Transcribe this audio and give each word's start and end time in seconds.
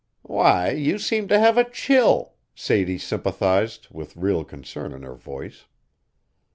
"Why, 0.23 0.71
you 0.71 0.97
seem 0.97 1.27
to 1.27 1.37
have 1.39 1.59
a 1.59 1.69
chill," 1.69 2.33
Sadie 2.55 2.97
sympathized, 2.97 3.89
with 3.91 4.17
real 4.17 4.43
concern 4.43 4.93
in 4.93 5.03
her 5.03 5.13
voice. 5.13 5.65